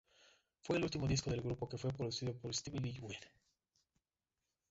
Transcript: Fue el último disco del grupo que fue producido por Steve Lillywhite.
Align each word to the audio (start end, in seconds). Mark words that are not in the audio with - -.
Fue 0.63 0.77
el 0.77 0.83
último 0.83 1.07
disco 1.07 1.29
del 1.29 1.43
grupo 1.43 1.69
que 1.69 1.77
fue 1.77 1.93
producido 1.93 2.33
por 2.35 2.55
Steve 2.55 2.79
Lillywhite. 2.79 3.27